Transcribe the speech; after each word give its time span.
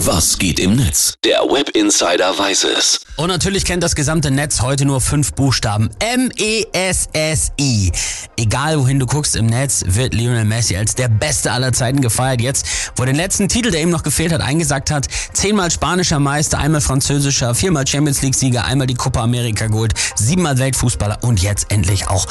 Was 0.00 0.36
geht 0.38 0.60
im 0.60 0.76
Netz? 0.76 1.14
Der 1.24 1.38
Web 1.38 1.70
Insider 1.70 2.38
weiß 2.38 2.64
es. 2.64 3.00
Und 3.16 3.28
natürlich 3.28 3.64
kennt 3.64 3.82
das 3.82 3.94
gesamte 3.94 4.30
Netz 4.30 4.60
heute 4.60 4.84
nur 4.84 5.00
fünf 5.00 5.32
Buchstaben. 5.32 5.88
M-E-S-S-I. 6.00 7.90
Egal 8.36 8.78
wohin 8.78 8.98
du 8.98 9.06
guckst 9.06 9.34
im 9.36 9.46
Netz, 9.46 9.82
wird 9.86 10.12
Lionel 10.12 10.44
Messi 10.44 10.76
als 10.76 10.94
der 10.96 11.08
Beste 11.08 11.50
aller 11.50 11.72
Zeiten 11.72 12.02
gefeiert. 12.02 12.42
Jetzt, 12.42 12.66
wo 12.94 13.04
er 13.04 13.06
den 13.06 13.16
letzten 13.16 13.48
Titel, 13.48 13.70
der 13.70 13.80
ihm 13.80 13.88
noch 13.88 14.02
gefehlt 14.02 14.32
hat, 14.32 14.42
eingesagt 14.42 14.90
hat, 14.90 15.06
zehnmal 15.32 15.70
spanischer 15.70 16.20
Meister, 16.20 16.58
einmal 16.58 16.82
französischer, 16.82 17.54
viermal 17.54 17.86
Champions 17.86 18.20
League 18.20 18.34
Sieger, 18.34 18.66
einmal 18.66 18.86
die 18.86 18.94
Copa 18.94 19.22
America 19.22 19.66
geholt, 19.66 19.94
siebenmal 20.14 20.58
Weltfußballer 20.58 21.20
und 21.22 21.42
jetzt 21.42 21.72
endlich 21.72 22.06
auch 22.08 22.26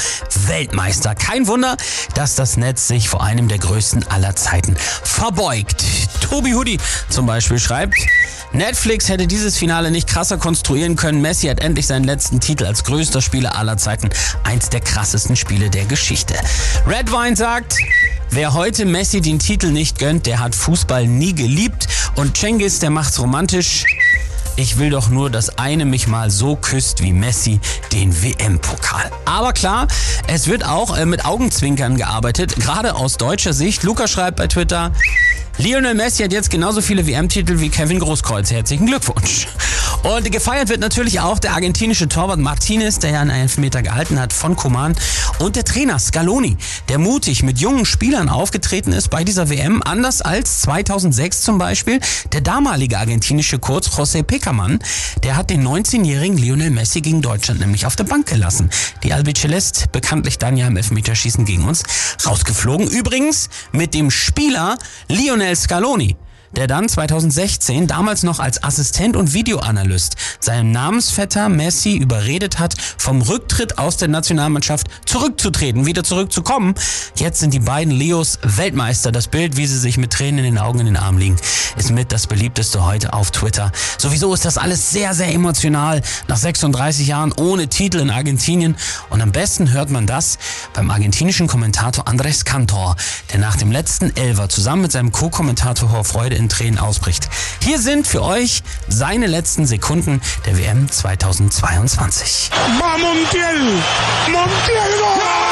Weltmeister. 0.45 1.15
Kein 1.15 1.47
Wunder, 1.47 1.77
dass 2.13 2.35
das 2.35 2.57
Netz 2.57 2.87
sich 2.87 3.09
vor 3.09 3.23
einem 3.23 3.47
der 3.47 3.57
größten 3.57 4.07
aller 4.09 4.35
Zeiten 4.35 4.75
verbeugt. 4.77 5.83
Tobi 6.21 6.53
Hudi 6.53 6.77
zum 7.09 7.25
Beispiel 7.25 7.54
schreibt, 7.59 7.95
Netflix 8.51 9.09
hätte 9.09 9.27
dieses 9.27 9.57
Finale 9.57 9.91
nicht 9.91 10.07
krasser 10.07 10.37
konstruieren 10.37 10.95
können. 10.95 11.21
Messi 11.21 11.47
hat 11.47 11.59
endlich 11.59 11.87
seinen 11.87 12.05
letzten 12.05 12.39
Titel 12.39 12.65
als 12.65 12.83
größter 12.83 13.21
Spieler 13.21 13.57
aller 13.57 13.77
Zeiten. 13.77 14.09
Eins 14.43 14.69
der 14.69 14.79
krassesten 14.79 15.35
Spiele 15.35 15.69
der 15.69 15.85
Geschichte. 15.85 16.35
Redwine 16.87 17.35
sagt, 17.35 17.77
Wer 18.31 18.53
heute 18.53 18.85
Messi 18.85 19.21
den 19.21 19.39
Titel 19.39 19.71
nicht 19.71 19.99
gönnt, 19.99 20.25
der 20.25 20.39
hat 20.39 20.55
Fußball 20.55 21.07
nie 21.07 21.33
geliebt. 21.33 21.87
Und 22.15 22.37
Cengiz, 22.37 22.79
der 22.79 22.89
macht's 22.89 23.19
romantisch. 23.19 23.85
Ich 24.57 24.77
will 24.77 24.89
doch 24.89 25.09
nur, 25.09 25.29
dass 25.29 25.57
eine 25.57 25.83
mich 25.83 26.07
mal 26.07 26.31
so 26.31 26.55
küsst 26.55 27.03
wie 27.03 27.11
Messi 27.11 27.59
den 27.91 28.23
WM-Pokal. 28.23 29.11
Aber 29.25 29.51
klar, 29.51 29.87
es 30.27 30.47
wird 30.47 30.65
auch 30.65 30.97
äh, 30.97 31.05
mit 31.05 31.25
Augenzwinkern 31.25 31.97
gearbeitet, 31.97 32.55
gerade 32.55 32.95
aus 32.95 33.17
deutscher 33.17 33.53
Sicht. 33.53 33.83
Luca 33.83 34.07
schreibt 34.07 34.37
bei 34.37 34.47
Twitter, 34.47 34.91
Lionel 35.57 35.93
Messi 35.93 36.21
hat 36.21 36.33
jetzt 36.33 36.49
genauso 36.49 36.81
viele 36.81 37.07
WM-Titel 37.07 37.61
wie 37.61 37.69
Kevin 37.69 37.99
Großkreuz. 37.99 38.51
Herzlichen 38.51 38.87
Glückwunsch. 38.87 39.47
Und 40.03 40.29
gefeiert 40.29 40.67
wird 40.67 40.81
natürlich 40.81 41.21
auch 41.21 41.39
der 41.39 41.53
argentinische 41.53 42.09
Torwart 42.09 42.39
Martinez, 42.39 42.99
der 42.99 43.11
ja 43.11 43.21
einen 43.21 43.29
Elfmeter 43.29 43.81
gehalten 43.81 44.19
hat 44.19 44.33
von 44.33 44.57
Coman. 44.57 44.95
Und 45.39 45.55
der 45.55 45.63
Trainer 45.63 45.97
Scaloni, 45.97 46.57
der 46.89 46.99
mutig 46.99 47.41
mit 47.41 47.57
jungen 47.57 47.85
Spielern 47.85 48.27
aufgetreten 48.27 48.91
ist 48.91 49.09
bei 49.09 49.23
dieser 49.23 49.49
WM, 49.49 49.81
anders 49.81 50.21
als 50.21 50.61
2006 50.61 51.41
zum 51.41 51.57
Beispiel. 51.57 52.01
Der 52.33 52.41
damalige 52.41 52.99
argentinische 52.99 53.57
Coach 53.57 53.87
José 53.87 54.23
Peckermann, 54.23 54.79
der 55.23 55.37
hat 55.37 55.49
den 55.49 55.65
19-jährigen 55.65 56.37
Lionel 56.37 56.69
Messi 56.69 56.99
gegen 56.99 57.21
Deutschland 57.21 57.61
nämlich 57.61 57.85
auf 57.85 57.95
der 57.95 58.03
Bank 58.03 58.27
gelassen. 58.27 58.69
Die 59.03 59.13
Albiceleste 59.13 59.87
bekanntlich 59.89 60.37
dann 60.37 60.57
ja 60.57 60.67
im 60.67 60.75
Elfmeterschießen 60.75 61.45
gegen 61.45 61.63
uns 61.63 61.83
rausgeflogen. 62.25 62.87
Übrigens 62.87 63.49
mit 63.71 63.93
dem 63.93 64.11
Spieler 64.11 64.77
Lionel 65.07 65.44
Scaloni 65.53 66.15
der 66.51 66.67
dann 66.67 66.87
2016 66.87 67.87
damals 67.87 68.23
noch 68.23 68.39
als 68.39 68.63
Assistent 68.63 69.15
und 69.15 69.33
Videoanalyst 69.33 70.15
seinen 70.39 70.71
Namensvetter 70.71 71.49
Messi 71.49 71.95
überredet 71.95 72.59
hat, 72.59 72.75
vom 72.97 73.21
Rücktritt 73.21 73.77
aus 73.77 73.97
der 73.97 74.07
Nationalmannschaft 74.07 74.87
zurückzutreten, 75.05 75.85
wieder 75.85 76.03
zurückzukommen. 76.03 76.75
Jetzt 77.15 77.39
sind 77.39 77.53
die 77.53 77.59
beiden 77.59 77.93
Leos 77.93 78.39
Weltmeister. 78.43 79.11
Das 79.11 79.27
Bild, 79.27 79.57
wie 79.57 79.67
sie 79.67 79.79
sich 79.79 79.97
mit 79.97 80.13
Tränen 80.13 80.45
in 80.45 80.55
den 80.55 80.57
Augen 80.57 80.79
in 80.79 80.85
den 80.85 80.97
Arm 80.97 81.17
liegen, 81.17 81.37
ist 81.77 81.91
mit 81.91 82.11
das 82.11 82.27
beliebteste 82.27 82.85
heute 82.85 83.13
auf 83.13 83.31
Twitter. 83.31 83.71
Sowieso 83.97 84.33
ist 84.33 84.45
das 84.45 84.57
alles 84.57 84.91
sehr, 84.91 85.13
sehr 85.13 85.33
emotional. 85.33 86.01
Nach 86.27 86.37
36 86.37 87.07
Jahren 87.07 87.33
ohne 87.33 87.67
Titel 87.67 87.99
in 87.99 88.09
Argentinien. 88.09 88.75
Und 89.09 89.21
am 89.21 89.31
besten 89.31 89.71
hört 89.71 89.89
man 89.89 90.07
das 90.07 90.37
beim 90.73 90.89
argentinischen 90.89 91.47
Kommentator 91.47 92.07
Andres 92.07 92.45
Cantor, 92.45 92.95
der 93.31 93.39
nach 93.39 93.55
dem 93.55 93.71
letzten 93.71 94.15
Elver 94.15 94.49
zusammen 94.49 94.83
mit 94.83 94.91
seinem 94.91 95.11
Co-Kommentator 95.11 95.91
Hoher 95.91 96.03
Freude 96.03 96.35
in 96.45 96.49
Tränen 96.49 96.79
ausbricht. 96.79 97.27
Hier 97.61 97.79
sind 97.79 98.07
für 98.07 98.21
euch 98.21 98.61
seine 98.87 99.25
letzten 99.25 99.65
Sekunden 99.65 100.21
der 100.45 100.57
WM 100.57 100.89
2022. 100.89 102.51
Va 102.79 102.97
Montiel. 102.97 103.81
Montiel. 104.27 104.75
Gol. 104.99 105.44